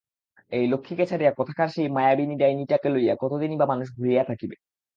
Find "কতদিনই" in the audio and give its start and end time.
3.15-3.57